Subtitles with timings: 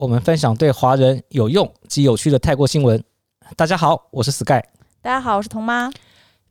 [0.00, 3.04] 我们分享对华人有用及有趣的泰国新闻。
[3.54, 4.62] 大家好，我是 Sky。
[5.02, 5.92] 大家好，我是童妈。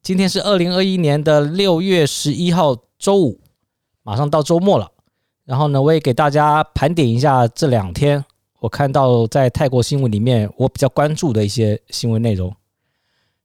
[0.03, 3.41] 今天是二零二一年的六月十一号，周五，
[4.03, 4.91] 马上到周末了。
[5.45, 8.23] 然后呢，我也给大家盘点一下这两天
[8.59, 12.55] 我看到在泰国新闻里面我比较关注的一些新闻内容。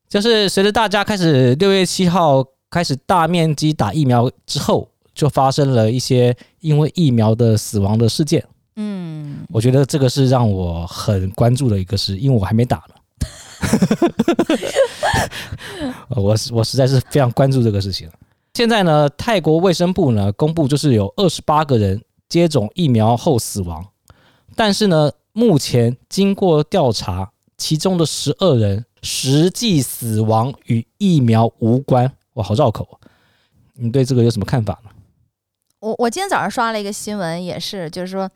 [0.06, 8.46] 就是随着大家开始六月七号开始大面积打疫苗之后，就发生了一些因为疫苗的死亡的事件。
[8.76, 12.94] 嗯，我觉得这个是让我很关注的一个事，因为我还没打呢。
[16.10, 18.10] 我我实在是非常关注这个事情。
[18.54, 23.84] 现在呢，泰国卫生部呢公布，就是有二十八个人接种疫苗后死亡，
[24.56, 32.10] 但是呢，目前经过调查，其中的十二人实际死亡与疫苗无关。
[32.34, 32.98] 哇，好绕口啊！
[33.74, 34.90] 你对这个有什么看法呢？
[35.80, 38.28] 我我今天早上刷了一个新闻，也是，就是说。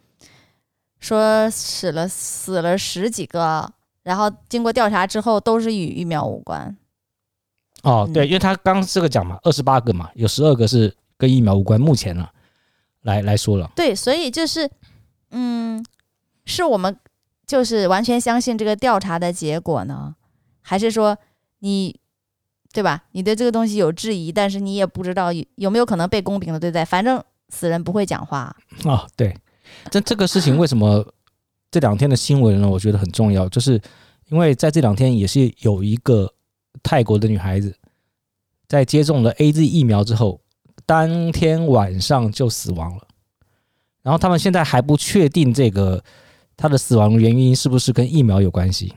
[0.98, 6.76] 说死了死了十几个，然后经过调查之后都是与疫苗无关。
[7.82, 11.80] 哦，对，因为他刚这个讲嘛，二十八个嘛，有十二个是跟疫苗无关。
[11.80, 12.28] 目前呢，
[13.02, 13.70] 来来说了。
[13.76, 14.68] 对，所以就是，
[15.30, 15.84] 嗯，
[16.44, 16.98] 是我们
[17.46, 20.16] 就是完全相信这个调查的结果呢，
[20.60, 21.16] 还是说
[21.60, 22.00] 你
[22.72, 23.04] 对吧？
[23.12, 26.84] 你对这个东西有质疑，但是你也不知道有有没有可能被公平的对待。
[26.84, 28.54] 反正死人不会讲话。
[28.84, 29.36] 哦，对。
[29.90, 31.06] 这这个事情为什么
[31.70, 32.68] 这两天的新闻呢？
[32.68, 33.80] 我觉得很重要，就是
[34.28, 36.32] 因为在这两天也是有一个
[36.82, 37.74] 泰国的女孩子
[38.66, 40.40] 在接种了 AZ 疫苗之后，
[40.84, 43.02] 当天晚上就死亡了。
[44.02, 46.02] 然后他们现在还不确定这个
[46.56, 48.94] 她的死亡原因是不是跟疫苗有关系。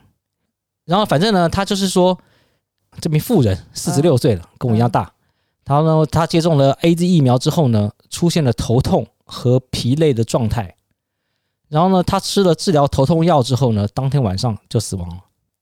[0.86, 2.18] 然后反正呢，她就是说
[3.00, 5.12] 这名妇人四十六岁了，跟我一样大。
[5.66, 9.06] 然后呢，她接种了 AZ 疫苗之后呢，出现了头痛。
[9.32, 10.76] 和疲累的状态，
[11.70, 15.16] 然后呢，他吃了治疗头痛药之后呢，当天晚上就死亡了。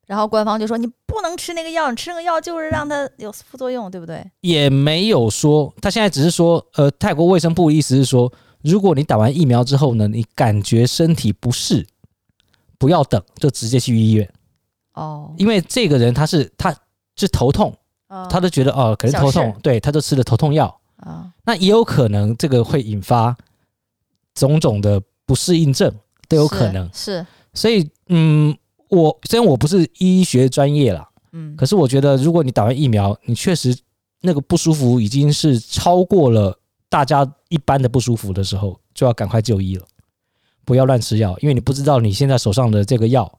[0.07, 11.86] 然后官方就说：“你不能吃那个药，你吃那个药就是让它有副作用，对不对？”也没有说，他现在只是说，呃，泰国卫生部的意思是说，如果你打完疫苗之后呢，你感觉身体不适，
[12.80, 14.28] 不要等，就直接去医院。
[14.96, 16.75] 哦，因为这个人他是他
[17.16, 17.72] 是头痛，
[18.07, 20.66] 哦、他都觉得哦，可能头痛，对，他就吃了头痛药
[20.96, 23.38] 啊，哦、那也有可能这个会引发。
[24.47, 25.94] 种种的不适应症
[26.27, 26.89] 都有可能。
[26.94, 28.55] 是，是，所以嗯，
[28.89, 33.77] 我虽然我不是医学专业啦，嗯，可是我觉得如果你打完疫苗，你确实
[34.22, 36.57] 那个不舒服已经是超过了
[36.89, 39.85] 大家一般的不舒服的时候，就要赶快就医了，
[40.66, 43.31] 不要乱吃药，因为你不知道你现在手上的这个药，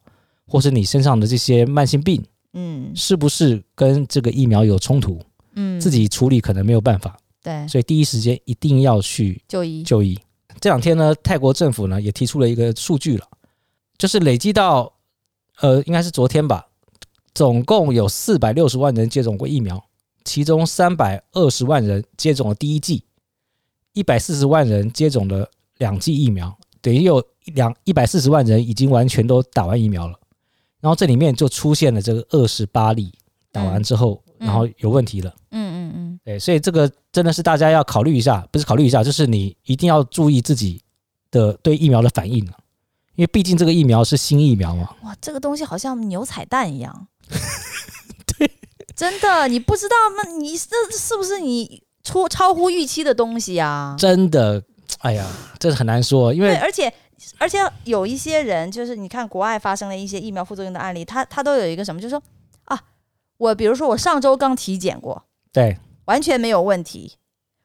[0.47, 2.23] 或是你身上的这些慢性病，
[2.53, 5.21] 嗯，是不是跟这个疫苗有冲突，
[5.57, 9.83] 嗯，自己处理可能没有办法，对，所以第一时间一定要去就医。
[9.83, 10.19] 就医。
[10.61, 13.27] 这两天呢，泰国政府呢也提出了一个数据了，
[13.97, 14.93] 就是累计到，
[15.61, 16.67] 呃，应该是昨天吧，
[17.35, 19.83] 总共有四百六十万人接种过疫苗，
[20.25, 23.05] 其中三百二十万人接种了第一剂，
[23.95, 30.19] 一百四十万人接种了两剂疫苗，等于有两一百四十万人已经完全都打完疫苗了，
[30.81, 33.11] 然后这里面就出现了这个二十八例
[33.51, 35.35] 打完之后，然后有问题了。
[35.53, 40.81] 嗯嗯嗯，对，所以这个真的是大家要考虑一下，不是考虑一下，就是你一定要注意自己
[41.31, 42.39] 的对疫苗的反应，
[43.15, 44.95] 因为毕竟这个疫苗是新疫苗嘛。
[45.03, 47.09] 哇，这个东西好像牛彩蛋一样。
[48.39, 48.51] 对，
[48.97, 50.31] 真的，你不知道吗？
[50.39, 53.95] 你这是不是你出超乎预期的东西呀？
[53.99, 54.63] 真的，
[55.01, 55.27] 哎呀，
[55.59, 56.93] 这是很难说，因为而且
[57.39, 62.23] 而且有一些人，就是你看国外发生的一些疫苗副作用的案例，他他都有一个什么，就是说
[62.65, 62.81] 啊，
[63.37, 65.25] 我比如说我上周刚体检过。
[65.53, 67.13] 对，完全没有问题，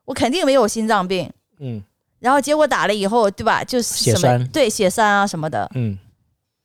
[0.05, 1.31] 我肯定没有心脏病。
[1.59, 1.83] 嗯，
[2.19, 3.63] 然后结果打了以后，对吧？
[3.63, 5.69] 就是血栓，对，血栓啊什么的。
[5.75, 5.97] 嗯，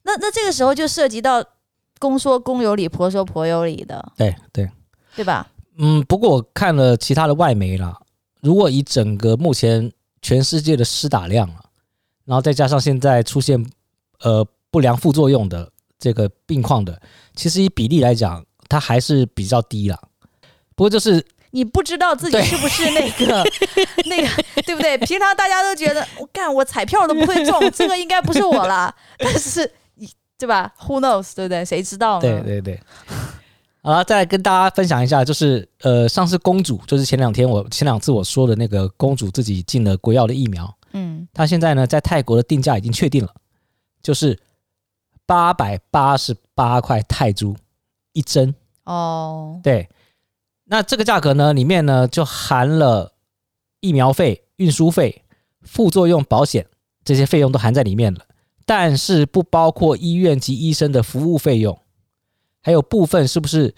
[0.02, 1.44] 那那这个时候就涉及到
[1.98, 4.12] 公说公有理，婆说婆有理的。
[4.16, 4.70] 对对，
[5.14, 5.46] 对吧？
[5.76, 8.00] 嗯，不过我看了其他的外媒了，
[8.40, 9.92] 如果以整个目前
[10.22, 11.64] 全世界的施打量啊，
[12.24, 13.64] 然后再加上现在出现
[14.20, 17.00] 呃不良副作用的这个病况的，
[17.34, 19.98] 其实以比例来讲，它还是比较低啦。
[20.80, 23.44] 不过就是你不知道自己是不是那个
[24.08, 24.96] 那个对不对？
[24.96, 28.94] 平常大家都觉得我干我彩票都不会中， 这个应该不是我啦。
[29.18, 29.70] 但是
[30.38, 31.62] 对吧？Who knows，对不对？
[31.66, 32.22] 谁知道呢？
[32.22, 32.80] 对对对。
[33.82, 43.30] 好了，再来跟大家分享一下，就是呃，上次公主，就是前两天我前两次我说的那个公主自己进了国药的疫苗，嗯，她现在呢在泰国的定价已经确定了，
[44.02, 44.38] 就是
[45.26, 47.54] 八百八十八块泰铢
[48.14, 48.54] 一针。
[48.84, 49.86] 哦，对，
[50.70, 53.12] 那这个价格呢里面呢就含了
[53.80, 55.24] 疫苗费、运输费、
[55.62, 56.64] 副作用保险
[57.04, 58.20] 这些费用都含在里面了，
[58.64, 61.76] 但是不包括医院及医生的服务费用。
[62.62, 63.74] 还有部分是不是，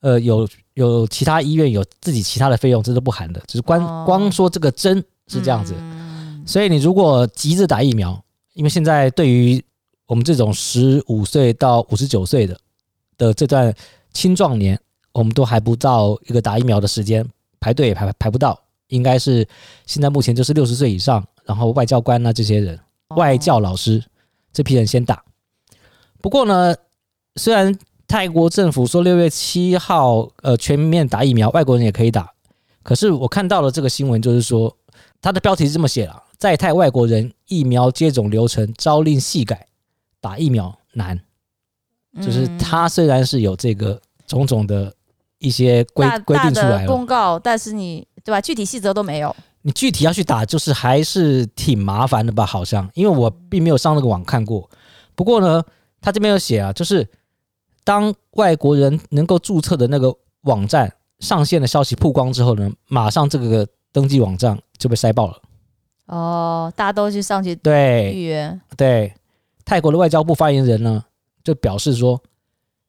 [0.00, 5.74] 呃，有有其他医院有自己其他的费用，这都不含的，只是光、哦、光说这个针是这样子。
[5.76, 8.22] 嗯、所以你如果急着打疫苗，
[8.52, 9.60] 因为现在对于
[10.06, 12.56] 我们这种十五岁到五十九岁的
[13.18, 13.74] 的这段
[14.12, 14.78] 青壮年，
[15.16, 17.26] 我们都还不到一个打疫苗的时间，
[17.58, 19.48] 排队也排排不到，应该是
[19.86, 22.78] 现在目前就是六十岁以上，然后外交官啊这些人，
[23.16, 24.04] 外教老师、哦、
[24.52, 25.24] 这批人先打。
[26.20, 26.74] 不过呢，
[27.36, 27.74] 虽然
[28.06, 32.30] 泰国政府说六月七号，呃，全面打疫苗，外国人也可以打。
[32.82, 34.76] 可是我看到了这个新闻，就是说
[35.22, 39.66] 它的标题是这么写了：在泰外国人疫苗接种流程朝令夕改，
[40.20, 41.18] 打疫苗难。
[42.20, 44.94] 就是它虽然是有这个种种的
[45.38, 48.40] 一些规规定出来了公告，但是你对吧？
[48.40, 49.34] 具体细则都没有。
[49.62, 52.46] 你具体要去打，就是还是挺麻烦的吧？
[52.46, 54.68] 好像，因为我并没有上那个网看过。
[55.14, 55.62] 不过呢，
[56.00, 57.08] 他这边有写啊，就是。
[57.86, 65.40] 当外国人能够注册的那个网站上线的消息曝光之后呢，马上这个登记网站就被塞爆了。
[66.06, 68.60] 哦，大家都去上去对预约。
[68.76, 69.14] 对，
[69.64, 71.04] 泰国的外交部发言人呢
[71.44, 72.20] 就表示说，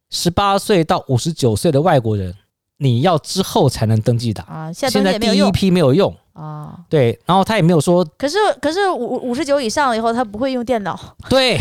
[0.10, 2.34] 十八岁到五十九岁的外国人，
[2.78, 4.74] 你要之后才能登记打啊。
[4.74, 6.80] 现在第一批没有用啊。
[6.90, 8.06] 对，然后他也没有说。
[8.18, 11.16] 可是可是五五十九以上了以后，他不会用电脑。
[11.30, 11.58] 对，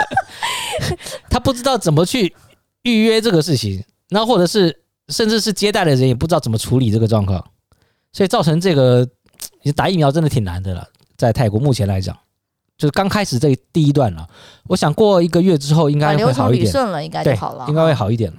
[1.30, 2.34] 他不知道怎么去。
[2.82, 4.74] 预约这个事情，那或者是
[5.08, 7.44] 甚至是接待的人也不知道怎么处理这个状况，
[8.10, 9.06] 所以造成这个
[9.60, 10.88] 你打疫苗真的挺难的了。
[11.18, 12.16] 在泰国目前来讲，
[12.80, 14.26] 就是刚开始这第一段了。
[14.66, 18.38] 我想过一个月之后应该会好一点，顺了应该就好了，应该会好一点了。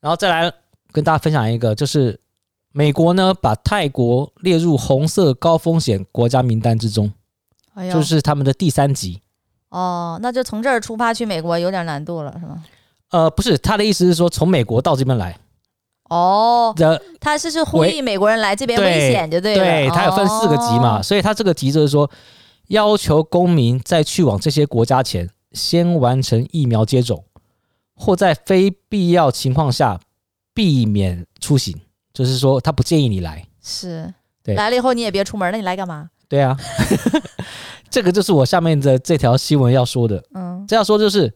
[0.00, 0.50] 然后再来
[0.90, 2.18] 跟大家分享一个，就是
[2.72, 7.12] 美国呢把泰国列入红色高风险国家名单之中，
[7.92, 9.20] 就是他们的第三级。
[9.68, 12.64] 哦，那就从这儿出发去美国有点难度了，是吗？
[13.10, 15.38] 呃，不是，他的意思是说从美国到这边来，
[16.08, 16.74] 哦，
[17.20, 19.62] 他是是呼吁美国人来这边危险，就对了。
[19.62, 22.08] 对，他有分四个级嘛，哦、所以他这个级就是说，
[22.68, 27.24] 要求公民在去往这些国家前，先完成疫苗接种，
[27.94, 30.00] 或在非必要情况下
[30.54, 31.74] 避免出行，
[32.12, 33.46] 就是说他不建议你来。
[33.62, 36.10] 是，对，来了以后你也别出门，那你来干嘛？
[36.28, 36.56] 对啊，
[37.90, 40.22] 这个就是我下面的这条新闻要说的。
[40.34, 41.32] 嗯，这样说就是。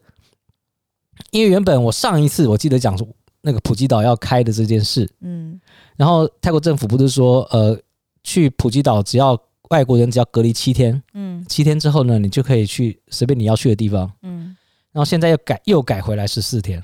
[1.32, 3.06] 因为原本我上一次我记得讲说
[3.42, 5.60] 那个普吉岛要开的这件事，嗯，
[5.94, 7.78] 然后泰国政府不是说，呃，
[8.24, 9.38] 去普吉岛只要
[9.70, 14.56] 外国人只要隔离七天，嗯，七天之后呢，你就可以去随便你要去的地方，嗯，
[14.92, 16.80] 然后现在又改又改回来十四天，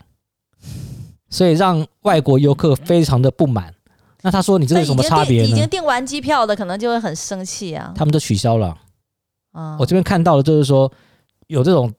[1.31, 3.73] 所以让外国游客非常的不满。
[4.23, 5.49] 那他说你这有什么差别呢？
[5.49, 7.93] 已经订完机票的可能就会很生气啊。
[7.94, 8.77] 他们都取消了，
[9.53, 10.91] 啊，我这边看到的就是说
[11.47, 11.93] 有这种。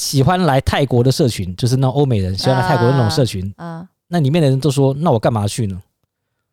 [0.00, 3.44] 喜欢来泰国的社群，就是那欧美人喜欢来泰国的那种社群。
[3.56, 5.82] 嗯、啊，啊、那里面的人都说：“那我干嘛去呢？”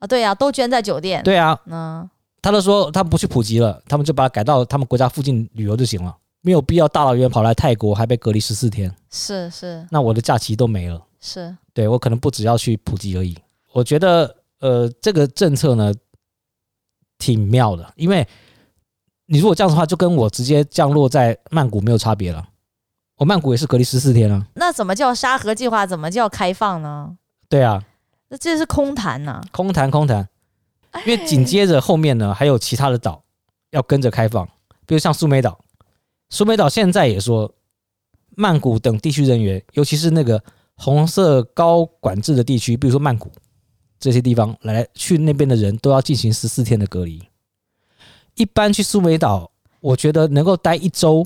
[0.02, 1.22] 啊，对呀、啊，都捐在酒店。
[1.22, 2.10] 对啊，嗯，
[2.46, 8.96] 他都说他们不去普及了，他们就把它改到他们国家附近旅游就行了，没有必要大老远跑来泰国，还被隔离十四天。
[9.10, 11.02] 是是，那我的假期都没了。
[11.20, 13.36] 是，对我可能不只要去普及而已。
[13.74, 15.92] 我觉得，呃，这个政策呢，
[17.18, 18.28] 挺妙的，因为
[19.26, 22.48] 你如果这样的话，就跟我直接降落在曼谷没有差别了。
[23.18, 25.84] 我曼谷也是隔离十四天啊，那怎么叫沙盒计划？
[25.88, 27.18] 怎么叫开放呢？
[27.50, 27.84] 对啊，
[28.30, 30.30] 那这是空谈呐、啊，空谈空谈。
[31.06, 33.24] 因为紧接着后面呢，还有其他的岛
[33.72, 34.46] 要跟着开放，
[34.86, 35.60] 比如像苏梅岛。
[36.30, 37.54] 苏梅岛现在也说，
[38.36, 40.42] 曼谷等地区人员，尤其是那个
[40.76, 43.32] 红色高管制的地区，比如说曼谷
[44.00, 47.22] 这些地方，来去那边的人都要进行十四天的隔离。
[48.36, 51.26] 一般去苏梅岛，我觉得能够待一周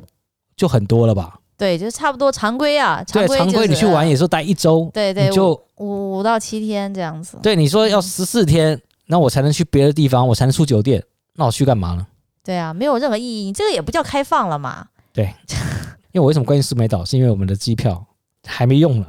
[0.55, 1.39] 就很多了吧。
[1.57, 3.03] 对，就差不多常规啊。
[3.03, 7.37] 常规、常规你去玩也是待一周，对对，就五五到七天这样子。
[7.41, 8.79] 对，你说要十四天，
[9.11, 12.05] 那我才能去别的地方，我才能出酒店，那我去干嘛呢？
[12.43, 13.45] 对啊，没有任何意义。
[13.45, 14.87] 你这个也不叫开放了嘛？
[15.11, 15.33] 对，
[16.13, 18.05] 因为我为什么关心苏梅岛，是因为我们的机票
[18.45, 19.07] 还没用呢。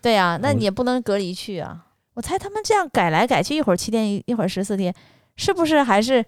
[0.00, 1.86] 对啊，那你也不能隔离去啊。
[2.14, 4.94] 我猜他们这样改来改去，一会儿七天，一会儿十四天，
[5.34, 6.24] 是不是还是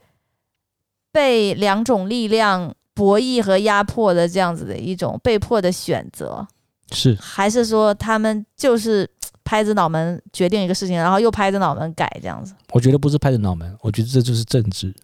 [1.13, 6.49] 被两种力量博弈和压迫的这样子的一种被迫的选择，
[6.93, 9.09] 是还是说他们就是
[9.45, 12.55] 拍着脑门决定一个事情，然后又拍着脑门改这样子？
[12.73, 14.95] 我觉得不是拍着脑门，我觉得这就是政治，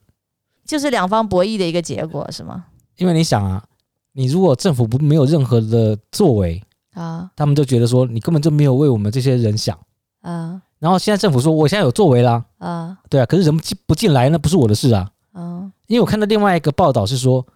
[0.64, 2.64] 就是两方博弈的一个结果，是吗？
[2.98, 3.64] 因为你想啊，
[4.12, 6.62] 你如果政府不没有任何的作为
[6.94, 9.78] 啊，他们就觉得说你根本就没有为我们这些人想
[10.20, 10.60] 啊。
[10.78, 15.08] 然后现在政府说我现在有作为啦，啊，对啊，可是人进不进来那不是我的事啊。
[15.34, 17.46] 嗯，因为我看到另外一个报道是说，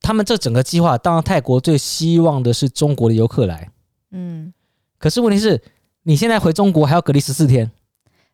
[0.00, 3.70] 他们这整个计划，当然泰国最希望的是中国的游客来，
[4.10, 4.52] 嗯，
[4.98, 5.62] 可是问题是，
[6.02, 7.70] 你现在回中国还要隔离十四天，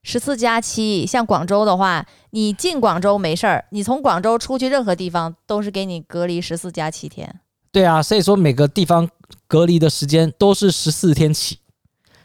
[0.03, 7.41] 十四加七，像广州的话，你进广州没事儿，你从广州出去任何地方都是给你隔离十四加七天。
[7.73, 9.09] 对啊，所以说每个地方
[9.47, 11.59] 隔离的时间都是十四天起，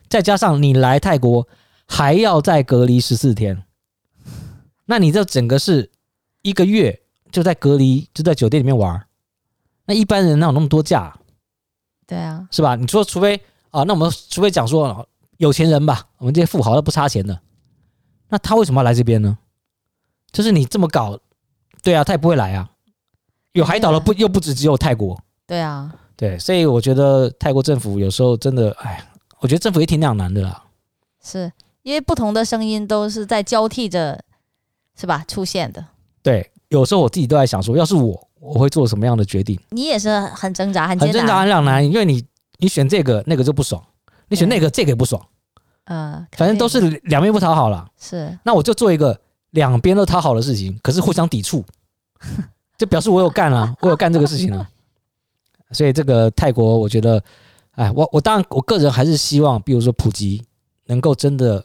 [0.08, 1.48] 再加上你来泰国
[1.88, 3.64] 还要再隔离十四天，
[4.86, 5.92] 那你这整个是。
[6.42, 7.02] 一个月
[7.34, 9.06] 就在隔离，就在酒店里面玩，
[9.90, 11.18] 那一般人哪有那么多假？
[12.06, 12.76] 对啊，是吧？
[12.76, 13.36] 你说，除非
[13.72, 17.42] 啊，那我们除非讲说有钱人吧，我们这些富豪都不差钱的，
[18.28, 19.36] 那他为什么要来这边呢？
[20.32, 21.18] 就是你这么搞，
[21.82, 22.70] 对啊，他也不会来啊。
[23.54, 29.04] 有海岛的不又不止只有泰国，对啊，对，所以我觉得泰国政府有时候真的，哎，
[29.40, 30.66] 我觉得政府也挺两难的啦。
[31.24, 34.24] 是因为不同的声音都是在交替着，
[34.96, 35.26] 是吧？
[35.28, 35.84] 出现的。
[36.22, 39.60] 对，有时候我自己都在想说，要是我，我会做什么样的决定？
[39.70, 42.24] 你也是很挣扎，很很挣扎，很两难，因为你
[42.58, 43.82] 你选这个，那个就不爽；
[44.28, 45.22] 你选那个，这个也不爽。
[45.86, 47.88] 嗯，反正都是两边不讨好了。
[48.00, 49.20] 是，那我就做一个
[49.52, 51.66] 两边都讨好的事情，可是互相抵触，
[52.78, 54.70] 就表示我有干啊， 我有干这个事情啊。
[55.72, 57.22] 所以这个泰国，我觉得，
[57.72, 60.44] 哎，我我当然我个人还是希望，比如说普吉
[60.86, 61.64] 能够真的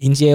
[0.00, 0.34] 迎接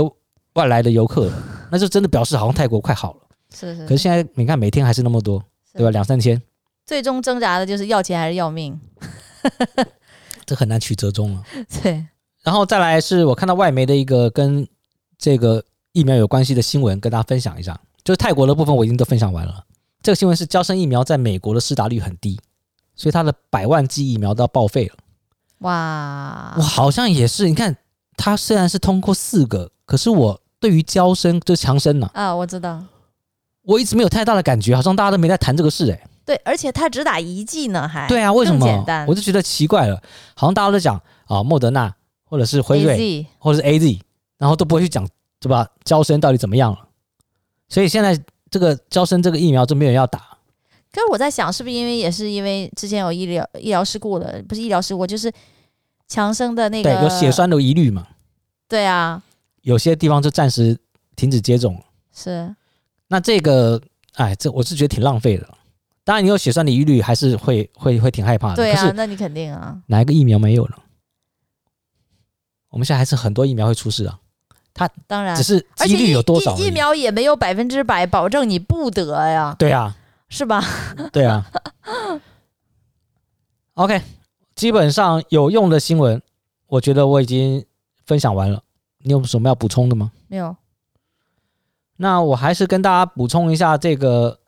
[0.54, 1.32] 外来的游客，
[1.72, 3.20] 那就真的表示好像泰国快好了。
[3.54, 5.92] 是是，可是现在你看，每天还是那么多，对吧？
[5.92, 6.42] 两三千，
[6.86, 8.80] 最终挣扎的就是要钱还是要命，
[10.46, 11.44] 这很难取折中了。
[11.82, 12.06] 对，
[12.44, 14.68] 然后再来是我看到外媒的一个跟
[15.18, 17.80] 这个疫苗有关系的新闻，跟大家分享一下。
[18.04, 19.66] 就是泰国的部分我已经都分享完了。
[20.02, 22.40] 这个新闻是胶生疫苗在美国的施打率很低，
[22.96, 24.96] 所以它的百万剂疫苗都要报废了。
[25.60, 27.50] 哇，我好像也是。
[27.50, 27.76] 你看，
[28.16, 32.86] 它虽然是通过四个，可是我对于胶生就是强生呢啊，我知道。
[33.68, 36.08] 我一直没有太大的感觉，好像大家都没在谈这个事哎、欸。
[36.26, 38.66] 对，而且他只打一剂呢，还对啊，为什么？
[38.66, 40.02] 简单，我就觉得奇怪了，
[40.36, 40.96] 好像大家都讲
[41.26, 41.94] 啊，莫德纳
[42.24, 44.00] 或者是辉瑞或者是 AZ，
[44.38, 45.06] 然后都不会去讲
[45.42, 45.68] 对吧？
[45.84, 46.80] 娇生到底怎么样了？
[47.68, 48.18] 所以现在
[48.50, 50.20] 这个娇生这个疫苗就没有人要打。
[50.94, 54.42] 可是我在想，是不是因为也是因为之前有医疗医疗事故了？
[54.48, 55.30] 不是医疗事故，就是
[56.08, 58.08] 强生的那个对有血栓的疑虑嘛？
[58.70, 59.22] 对啊，
[59.62, 60.78] 有些地方就暂时
[61.18, 61.82] 停止接种。
[62.16, 62.56] 是。
[63.08, 63.82] 那这个，
[64.16, 65.48] 哎，这我是觉得挺浪费的。
[66.04, 68.56] 当然，你有血栓的疑虑，还是会会会挺害怕的。
[68.56, 69.78] 对啊，那你肯定啊。
[69.88, 70.78] 哪一个疫苗没有了？
[72.70, 74.20] 我们现在还是很多疫苗会出事啊。
[74.74, 76.68] 它当然只是几率有多少疫？
[76.68, 79.56] 疫苗也没有百分之百保证你不得呀。
[79.58, 79.96] 对啊，
[80.30, 80.64] 是吧？
[81.12, 81.50] 对啊。
[83.74, 84.02] OK，
[84.56, 86.22] 基本上有用的新闻，
[86.68, 87.66] 我觉得我已经
[88.06, 88.62] 分享完了。
[89.00, 90.12] 你有什么要补充的吗？
[90.28, 90.56] 没有。
[91.98, 94.40] 那我还是跟大家补充一下这个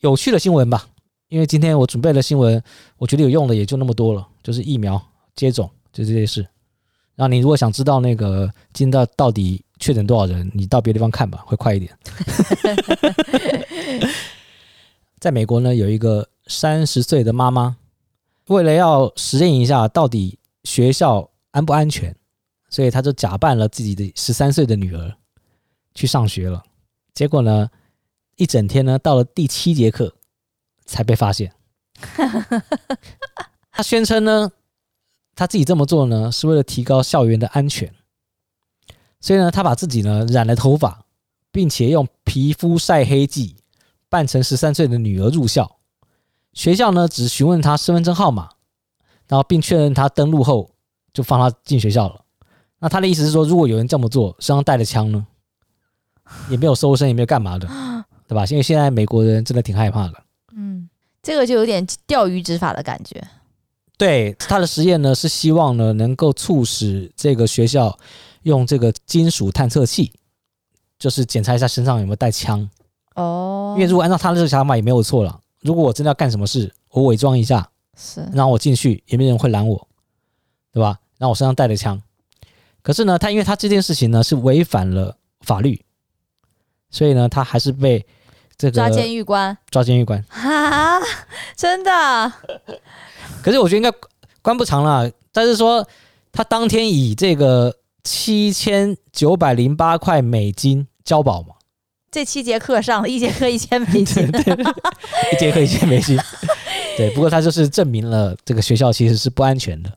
[0.00, 0.86] 有趣的新闻吧，
[1.28, 2.62] 因为今天我准备的新闻，
[2.96, 5.00] 我觉得有用的也就那么多了，就是疫苗
[5.34, 6.40] 接种，就这些事。
[7.16, 11.96] 然后你如果想知道那个今到到底确诊多少人，你到别的地方看吧，会快一点。
[15.18, 17.76] 在美国呢，有一个三十岁的妈妈，
[18.48, 22.14] 为了要实验一下到底学校安不安全，
[22.68, 25.16] 所以她就假扮了自己的十三岁的女儿。
[25.94, 26.62] 去上学了，
[27.12, 27.70] 结果呢，
[28.36, 30.14] 一整天呢，到了第七节课
[30.84, 31.52] 才被发现。
[33.70, 34.50] 他宣称呢，
[35.34, 37.92] 他自己这么做呢，是为了提高校园的安全。
[39.20, 41.06] 所以呢，他把自己呢染了头发，
[41.50, 43.56] 并且用皮肤晒黑剂
[44.08, 45.76] 扮成十三岁的女儿入校。
[46.52, 48.50] 学校呢只询问他身份证号码，
[49.28, 50.72] 然后并确认他登录后，
[51.12, 52.24] 就放他进学校了。
[52.80, 55.26] 那他的意思是说，如果有人这么做，身上带着枪呢？
[56.50, 57.66] 也没有搜身，也没有干嘛的，
[58.28, 58.44] 对吧？
[58.46, 60.14] 因为现在美国人真的挺害怕的。
[60.56, 60.88] 嗯，
[61.22, 63.22] 这个就有点钓鱼执法的感觉。
[63.96, 67.96] 对，他的实验呢，是希望呢能够促使这个学校
[68.42, 70.12] 用这个金属探测器，
[70.98, 72.68] 就是检查一下身上有没有带枪。
[73.14, 73.74] 哦。
[73.76, 75.40] 因为如果按照他的这个想法也没有错了。
[75.60, 79.88] 如果我真的要干什么事，我伪装一下，是，然后我进去也没人会拦我，
[80.72, 80.98] 对吧？
[81.18, 82.00] 然后我身上带着枪。
[82.82, 85.83] 可是呢，他因为他这件事情呢是违反了法律。
[86.94, 88.06] 所以呢，他还是被
[88.56, 91.00] 这个抓监狱关，抓监狱关啊！
[91.56, 92.32] 真的？
[93.42, 93.90] 可是我觉得应该
[94.40, 95.84] 关不长了，但是说
[96.30, 101.56] 他当天以这个七千九百零八块美金交保嘛。
[102.12, 104.64] 这七节课上了一节课一千美金，对，对，
[105.32, 106.16] 一节课一千美金。
[106.96, 109.90] 对，不过他就是证明了这个学校其实是不安全的。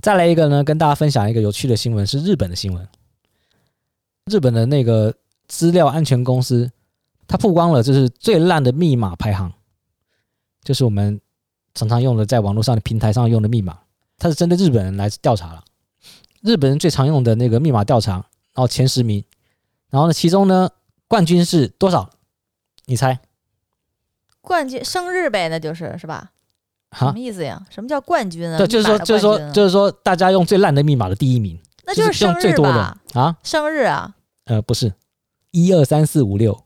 [0.00, 2.88] 再来一个呢，跟大家分享一个有趣的新闻，是日本的新闻。
[4.24, 5.14] 日本的那个
[5.48, 6.70] 资料安全公司，
[7.26, 9.52] 它曝光了就是最烂的密码排行，
[10.62, 11.20] 就是我们
[11.74, 13.78] 常常用的在网络上的平台上用的密码。
[14.18, 15.62] 它是针对日本人来调查了，
[16.40, 18.24] 日本人最常用的那个密码调查，然
[18.54, 19.24] 后前十名，
[19.90, 20.70] 然后呢，其中呢。
[21.08, 22.10] 冠军是多少？
[22.86, 23.20] 你猜？
[24.40, 26.32] 冠军生日呗，那就是是吧？
[26.98, 27.64] 什么意思呀？
[27.70, 28.58] 什么叫冠军啊？
[28.58, 33.36] 对，就是说，就是说，就是说，大家用最烂的密码的第一名，那就是生日最多的啊？
[33.44, 34.16] 生日啊？
[34.46, 34.92] 呃，不是，
[35.50, 36.62] 一二三四五六，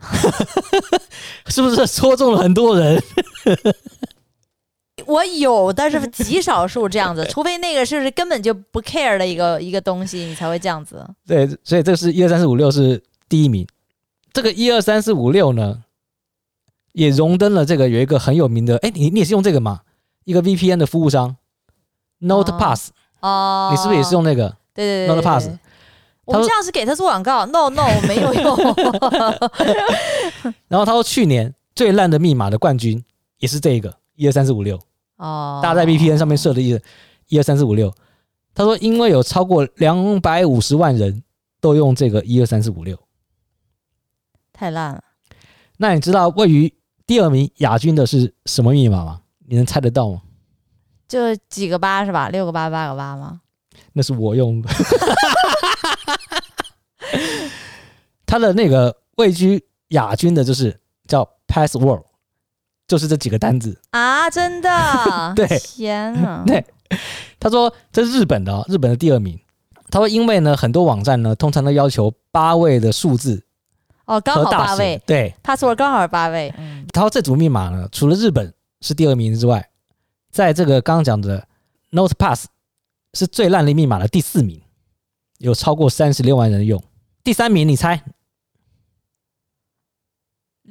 [1.46, 3.02] 是不是戳中了很多人？
[5.06, 11.04] 我有，但是极少数这样子，除非那个是根本就不 care 的一个一个东西，你才会这样子。
[11.26, 13.66] 对，所以这是一二三四五六是第一名。
[14.32, 15.82] 这个一二三四五六呢，
[16.92, 19.80] 也荣登了这个有一个很有名的，哎，你你也是用这个吗？
[20.24, 21.36] 一个 VPN 的服务商
[22.20, 22.88] ，NotePass
[23.20, 24.56] 哦，你是不是也是用那个？
[24.74, 25.58] 对对对，NotePass。
[26.32, 27.44] 我们这样是给他做广告？
[27.52, 28.56] No No，我没有用。
[30.68, 33.04] 然后他说，去年最烂的密码的冠军
[33.38, 34.78] 也是这个一二三四五六
[35.16, 36.78] 哦，大家在 VPN 上面设的一
[37.28, 37.92] 一二三四五六。
[38.54, 41.22] 他说，因为有超过两百五十万人
[41.60, 42.98] 都用这个一二三四五六。
[44.52, 45.02] 太烂了。
[45.78, 46.72] 那你知道位于
[47.06, 49.20] 第二名亚军的是什么密码吗？
[49.48, 50.22] 你能猜得到吗？
[51.08, 52.28] 就几个八是吧？
[52.28, 53.40] 六个八，八个八吗？
[53.94, 54.68] 那是我用的。
[58.32, 62.02] 他的那个位居亚军的就是叫 password，
[62.88, 64.30] 就是这几个单字啊！
[64.30, 64.70] 真的？
[65.36, 66.42] 对，天呐！
[66.48, 66.64] 对，
[67.38, 69.38] 他说这是日本的，哦日本的第二名。
[69.90, 73.44] 他说因为呢，很多网站呢，通常都要求八位的数字。
[74.06, 76.50] 哦，刚好八位，对，，password 刚好是八位。
[76.56, 79.68] 嗯，然后这组密码呢，除了日本是第二名之外，
[80.30, 81.46] 在这个刚刚讲的
[81.90, 82.44] NotePass
[83.12, 84.62] 是最烂的密码的第四名，
[85.36, 86.82] 有超过三十六万人用。
[87.22, 88.02] 第三名你猜？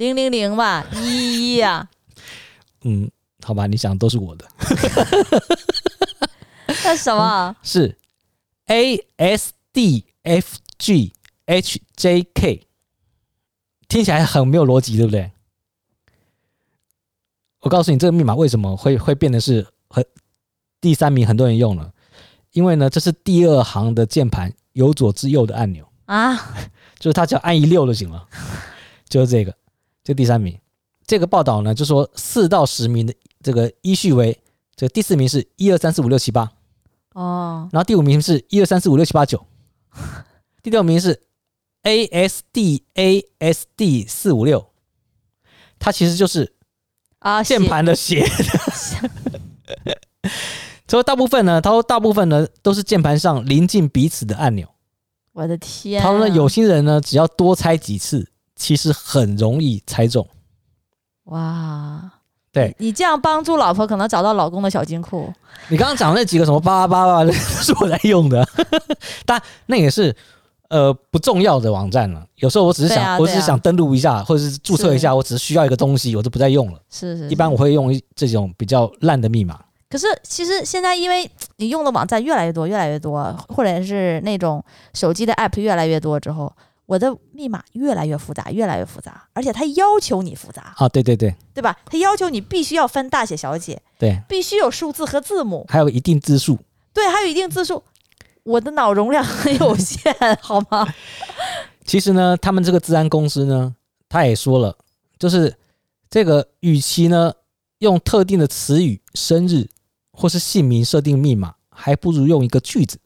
[0.02, 1.88] 零零零吧，一一一啊。
[2.84, 3.08] 嗯，
[3.44, 4.48] 好吧，你想都是我的。
[6.84, 7.56] 那什么？
[7.62, 7.96] 是
[8.66, 11.14] A S D F G
[11.46, 12.68] H J K。
[13.88, 15.32] 听起来很没有逻辑，对不对？
[17.60, 20.04] 我告诉你，这个密码为什么会会变得是很
[20.80, 21.94] 第三名，很多人用了，
[22.54, 26.36] 因为呢，这是第二行的键盘由左至右的按钮啊，
[26.98, 28.28] 就是他只要按一六就行了，
[29.08, 29.56] 就是这个，
[30.12, 30.58] 就第三名。
[31.08, 34.38] 这个报道呢，就说四到十名的这个依序为，
[34.76, 36.52] 这个第四名是一二三四五六七八
[37.14, 39.46] 哦，然后第五名是一二三四五六七八九，
[40.62, 41.22] 第六名是。
[41.84, 44.68] A S D A S D 四五六，
[45.80, 46.54] 它其实就是
[47.18, 48.30] 啊键盘的写的。
[50.88, 54.68] 所以大部分呢，他说大部分呢都是键盘上临近彼此的按钮。
[55.34, 56.04] 我的天、啊！
[56.04, 58.30] 他说呢，有心人呢只要多猜几次，
[58.62, 60.28] 其实很容易猜中。
[61.26, 62.12] 哇！
[62.52, 65.34] 对你，这样帮助老婆可能找到老公的小金库。
[65.70, 68.46] 你刚刚讲那几个什么八八八八， 是我在用的，
[69.26, 70.16] 但那也是。
[70.70, 72.26] 呃，不重要的网站了。
[72.36, 76.80] 有时候我只是想，啊啊、我只是想登录一下，或者是注册一下，我只是需要一个东西，我就不再用了。
[76.90, 77.30] 是是，是。
[77.30, 79.60] 一般我会用这种比较烂的密码。
[79.90, 86.50] 可是其实现在，因为你用的网站越来越多，越来越多，或者是那种手机的 app 越来越多之后，
[86.86, 90.74] 我的密码越来越复杂，越来越复杂，而且它要求你复杂。
[90.76, 91.78] 啊，对对对，对吧？
[91.86, 96.60] 它要求你必须要分大写小写，对，必须有数字和字母，还有一定字数。
[96.94, 97.82] 对，还有一定字数。
[98.44, 100.88] 我的脑容量很有限，好吗？
[101.86, 103.76] 其实呢，他们这个治安公司呢，
[104.10, 104.76] 他也说了，
[105.18, 105.56] 就是
[106.10, 107.32] 这个，与其呢
[107.80, 109.70] 用特定的词语、生日
[110.12, 112.98] 或是姓名设定密码，还不如用一个句子。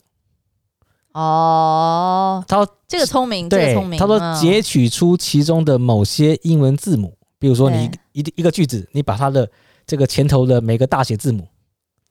[1.15, 3.99] 哦，他说这个聪明，对，这个聪明。
[3.99, 9.49] 他说截取出其中的某些英文字母，比如说你一一个句子，你把它的
[9.87, 11.47] 这个前头的每个大写字母。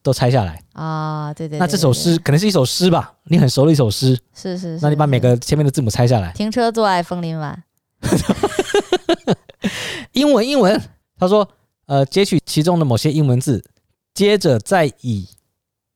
[0.02, 3.14] 都拆下来啊，对对，对，对，对，那这首诗可能是一首诗吧？
[3.24, 4.80] 你很熟的一首诗，是是，是。
[4.82, 6.30] 那你把每个前面的字母拆下来。
[6.34, 7.62] 停车坐爱枫林晚。
[10.12, 10.78] 英文英文，
[11.18, 11.48] 他说，
[11.86, 13.64] 呃，截取其中的某些英文字，
[14.12, 15.26] 接着再以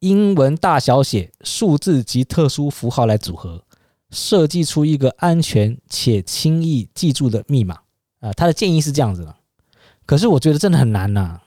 [0.00, 3.62] 英文大小写、数字及特殊符号来组合，
[4.10, 7.74] 设计出一个安全且轻易记住的密码。
[8.20, 9.34] 啊、呃，他的建议是这样子的，
[10.04, 11.42] 可是我觉得真的很难呐、啊。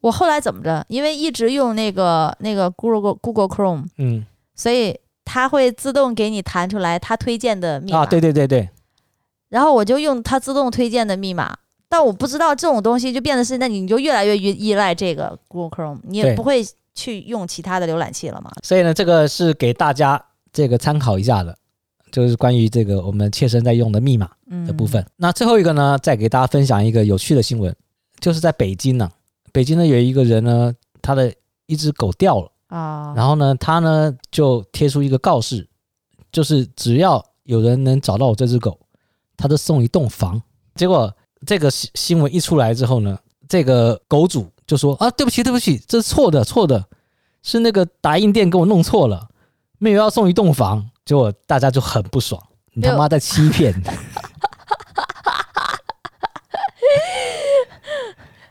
[0.00, 0.84] 我后来怎么着？
[0.88, 7.98] 因为一直用那个那个 Google Google Chrome，嗯，所以它会自动给你弹出来它推荐的密码。
[7.98, 8.68] 啊，对对对对。
[9.50, 11.56] 然后我就用它自动推荐的密码，
[11.88, 16.64] 但我不知道这种东西就变得是，那你就越来越依依赖这个 Google Chrome，你也不会
[17.00, 18.50] 去用其他的浏览器了嘛。
[18.62, 21.56] 所以呢，这个是给大家这个参考一下的，
[22.12, 24.30] 就是关于这个我们切身在用的密码
[24.66, 25.02] 的部分。
[25.02, 27.74] 嗯、那最后一个呢，再给大家分享一个有趣的新闻，
[28.20, 29.10] 就是在北京呢，
[29.52, 31.32] 北京呢有一个人呢，他的
[31.66, 35.66] 一只狗掉了啊，然后呢，他呢就贴出一个告示，
[36.30, 38.78] 就是只要有人能找到我这只狗。
[39.42, 40.38] 他就送一栋房，
[40.74, 41.10] 结果
[41.46, 46.84] 这个新新闻一出来之后呢，这个狗主就说啊，对不起，对不起，这是错的，错的，
[47.42, 49.28] 是那个打印店给我弄错了，
[49.78, 50.88] 没有要送一栋房。
[51.04, 52.40] 结果大家就很不爽，
[52.74, 53.74] 你他妈在欺骗！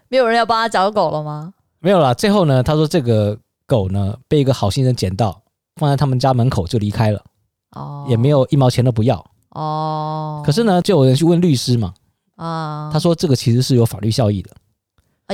[0.09, 1.53] 没有人要帮他找狗了吗？
[1.79, 2.13] 没有啦。
[2.13, 5.41] 最后呢，他说这个狗呢被一个好心人捡到，
[5.77, 7.23] 放在他们家门口就离开了，
[7.71, 9.25] 哦，也没有一毛钱都不要。
[9.51, 11.93] 哦，可是呢，就有人去问律师嘛，
[12.35, 14.57] 啊，他说这个其实是有法律效益的，啊，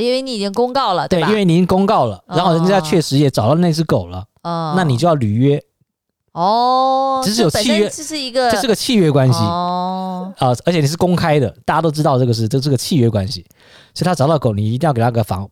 [0.02, 1.28] 因为你已经公告了，对吧？
[1.28, 5.64] 对，因为你已经公告了，然后人家确实也找到那只狗了，啊，那你就要履约，
[6.34, 13.46] 哦，这是有契约，这是一个，这是个契约关系，哦，啊，而且你是公开的，大家都知道这个是，这是个契约关系，
[13.94, 15.50] 所以他找到狗，你一定要给他个房，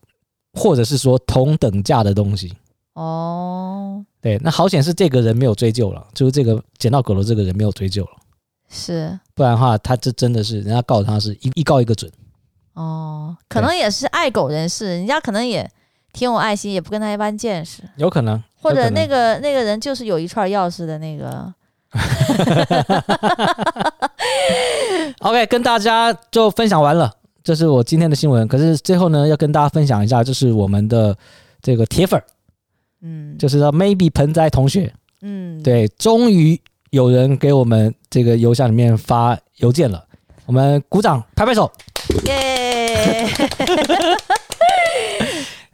[0.54, 2.54] 或者是说同等价的东西，
[2.96, 8.12] 哦，对，那好险是这个人没有追究了，就是这个捡到狗的这个人没有追究了。
[8.70, 12.12] 是，不然的话，他这真的是人家告他是一一告一个准。
[12.74, 15.70] 哦，可能也是爱狗人士，人家可能也
[16.12, 17.84] 挺有爱心，也不跟他一般见识。
[17.98, 21.54] 有可能，或者那个那个人就是有一串钥匙的那个。
[25.20, 27.12] OK，跟大家就分享完了，
[27.44, 28.48] 这是我今天的新闻。
[28.48, 31.16] 可是最后呢，要跟大家分享一下，就是我们的
[31.62, 32.22] 这个铁粉，
[33.02, 36.60] 嗯，就是说 Maybe 盆栽同学，嗯，对，终于。
[36.94, 40.06] 有人给我们这个邮箱里面发邮件了，
[40.46, 41.72] 我们鼓掌拍拍手，
[42.26, 43.28] 耶！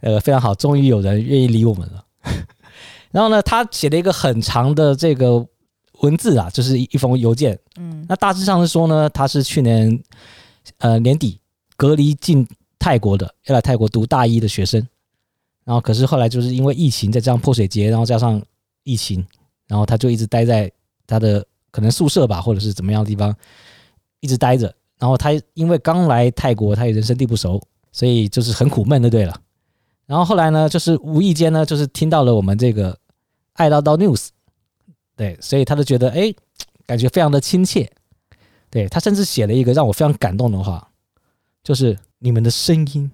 [0.00, 2.04] 呃，非常好，终于有人愿意理我们了。
[3.12, 5.46] 然后呢，他写了一个很长的这个
[6.00, 7.58] 文字啊，就是一封邮件。
[7.76, 10.02] 嗯，那大致上是说呢，他是去年
[10.78, 11.40] 呃年底
[11.76, 12.46] 隔离进
[12.78, 14.86] 泰国的，要来泰国读大一的学生。
[15.64, 18.42] 然后可是后来就是因为疫情，再加上泼水节，然后加上
[18.84, 19.26] 疫情，
[19.66, 20.70] 然后他就一直待在。
[21.06, 23.34] 他的可能宿舍吧，或者是怎么样的地方，
[24.20, 24.72] 一直待着。
[25.00, 27.60] 然后他因为刚来泰国，他也人生地不熟，
[27.90, 29.34] 所以就是很苦闷的，对了。
[30.06, 32.96] 然后后来呢，就是无意间呢，就是听到了我们这个
[33.54, 34.28] 爱叨叨 news，
[35.16, 36.34] 对，所以他就觉得哎，
[36.84, 37.90] 感觉非常的亲切。
[38.68, 40.90] 对，他甚至写了一个让我非常感动的话，
[41.64, 43.10] 就是你们的声音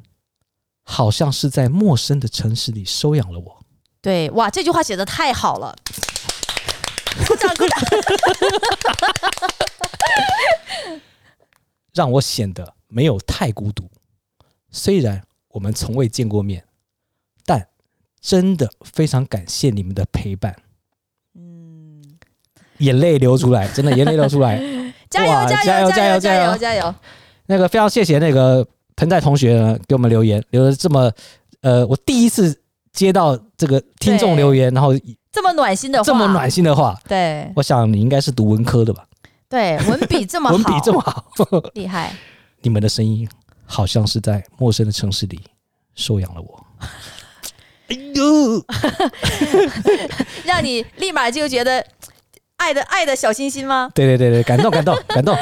[0.82, 3.56] 好像是在陌生的城市里收养了我。
[4.02, 5.76] 对，哇，这句话写的太好了。
[7.26, 7.78] 鼓掌鼓掌，
[11.96, 13.90] 让我显得没有太孤独。
[14.70, 16.62] 虽然我们从未见过面，
[17.46, 17.66] 但
[18.20, 20.54] 真的非常感谢你们的陪伴。
[21.34, 22.04] 嗯，
[22.78, 24.58] 眼泪流出来，真的眼泪流出来。
[25.08, 26.94] 加油加油加油加油加油！
[27.46, 31.10] 那个非常谢谢那个盆栽同学呢，给我们留言，留了这么
[31.62, 32.60] 呃，我第一次
[32.92, 34.92] 接到这个听众留言，然后。
[35.32, 39.05] 这么暖心的话，这么暖心的话，对，我想你应该是读文科的吧？
[39.48, 41.24] 对，文笔这么 好，文笔这么好，
[41.74, 42.14] 厉害。
[42.62, 43.28] 你们的声音
[43.64, 45.40] 好像是在陌生的城市里
[45.94, 46.66] 收养了我。
[47.88, 48.64] 哎呦，
[50.44, 51.84] 让你立马就觉得
[52.56, 53.88] 爱的爱的小心心吗？
[53.94, 55.36] 对对对对，感动感动感动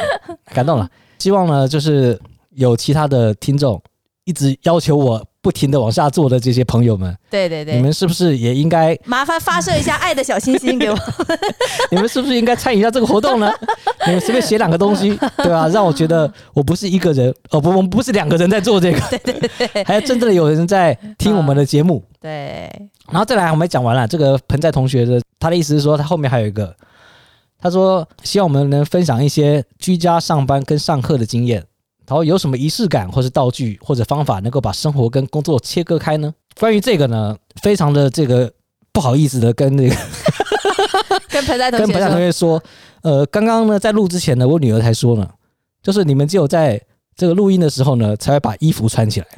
[0.52, 0.90] 感动了。
[1.18, 3.82] 希望呢，就是有其他的听众
[4.24, 5.24] 一直要求我。
[5.44, 10.98] 不停的往下做的这些朋友们，对对对，你们是不是也应该麻烦发射一下爱的小心心给我？
[11.92, 13.52] 你们是不是应该参与一下这个活动呢？
[14.08, 15.68] 你们随便写两个东西，对吧？
[15.68, 22.66] 让我觉得我不是一个人，哦不，我们不是两个人在做这个， 对对对，还有真正的有人在听我们的节目，对。
[23.10, 26.74] 然后再来，我们讲完了这个盆栽同学的，他的意思是说，他后面还有一个，
[27.60, 31.62] 他说希望我们能分享一些居家上班跟上课的经验。
[32.06, 36.34] 然后有什么仪式感，或是道具，或者方法，能够把生活跟工作切割开呢？
[36.58, 38.52] 关于这个呢，非常的这个
[38.92, 39.96] 不好意思的跟那个
[41.28, 42.62] 跟彭在同学跟盆栽同学说，
[43.02, 45.28] 呃，刚刚呢在录之前呢，我女儿才说呢，
[45.82, 46.80] 就是你们只有在
[47.16, 49.26] 这个录音的时候呢，才会把衣服穿起来。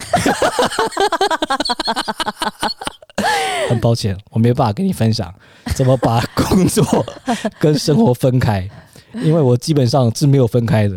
[3.69, 5.33] 很抱歉，我没有办法跟你分享
[5.75, 7.05] 怎么把工作
[7.59, 8.69] 跟生活分开，
[9.23, 10.97] 因为我基本上是没有分开的。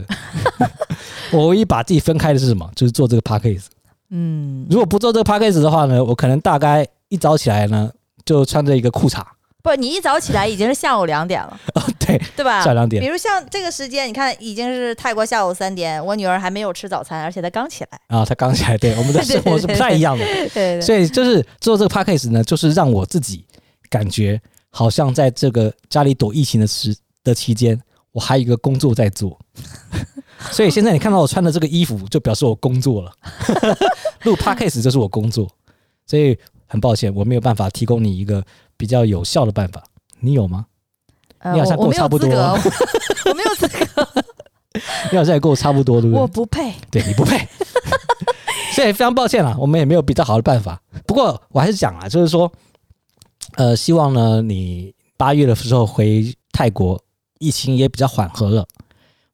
[1.32, 2.70] 我唯一把自己分开的是什么？
[2.76, 3.64] 就是做这个 p a c k a g e
[4.12, 7.92] 嗯，如果不做这个 p a c k a g e 的话呢，我可能大概一早起来呢，
[8.26, 9.24] 就穿着一个裤衩。
[9.62, 12.64] 不，你一早起来已经是下午两点了， 哦，对，对吧？
[12.64, 13.04] 下午两点。
[13.04, 18.00] 比如像这个时间，你看已经是泰国下午三点，我女儿还没有吃早餐，而且她刚起来。
[18.08, 20.26] 啊，她刚起来，对，我们的生活是 不太一样的。
[20.26, 23.46] 对，对，对，对，所以就是做这个 p a c k a g e 呢，就是让我自己
[23.90, 27.78] 感觉好像在这个家里躲疫情的时的期间，
[28.12, 29.40] 我还有一个工作在做。
[30.52, 33.12] 所以现在你看到我穿的这个衣服，就表示我工作了。
[34.24, 35.48] 录 podcast 就是我工作，
[36.06, 38.44] 所以很抱歉，我没有办法提供你一个
[38.78, 39.84] 比较有效的办法。
[40.20, 40.66] 你有吗？
[41.40, 42.30] 呃、你好像跟我差不多。
[42.30, 42.60] 我，
[43.26, 44.08] 我没有资格。
[45.12, 46.22] 你好像也跟我差不多，对不对？
[46.22, 46.74] 我不配。
[46.92, 47.38] 对，你不配。
[48.74, 50.82] 所以非常抱歉了，我们也没有比较好的办法。
[51.06, 52.50] 不过我还是讲啊，就是说，
[53.56, 57.02] 呃，希望呢，你八月的时候回泰国，
[57.40, 58.68] 疫情也比较缓和了。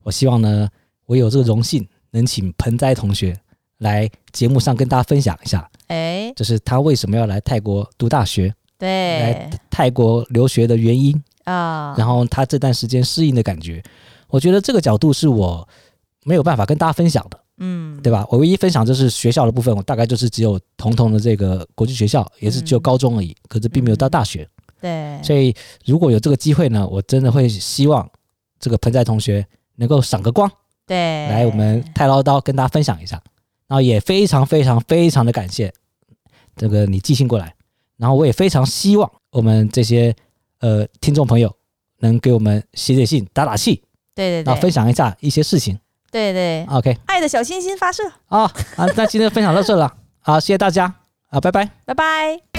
[0.04, 0.70] 我希望呢。
[1.08, 3.40] 我有这个荣幸能请盆栽同学
[3.78, 8.90] 来节目上跟大家分享一下，哎，就是他为什么要来泰国读大学，对，
[9.20, 13.84] 来泰国留学的原因啊，然后他这段时间适应的感觉，
[14.30, 15.70] 我觉得这个角度是我
[16.24, 18.26] 没有办法跟大家分享的，嗯，对吧？
[18.32, 24.50] 我唯一分享就是学校的部分，我大概就是只有彤彤的这个国际学校，也是只有高中而已，可是并没有到大学，
[24.82, 28.08] 对，所以如果有这个机会呢，我真的会希望
[28.60, 30.52] 这个盆栽同学能够赏个光。
[30.86, 30.96] 对，
[31.30, 33.20] 来我们太唠叨跟大家分享一下，
[33.68, 35.74] 然后也非常非常非常的感谢
[36.56, 37.56] 这个你寄信过来，
[37.98, 40.16] 然后我也非常希望我们这些
[40.60, 41.52] 呃听众朋友
[42.00, 43.82] 能给我们写写信打打气，
[44.14, 45.80] 对对对，然后分享一下一些事情，
[46.12, 48.44] 对对，OK，爱的小心心发射，啊，
[48.76, 50.94] 啊，那今天分享到这了，好，谢谢大家，
[51.30, 52.55] 啊，拜拜，拜拜。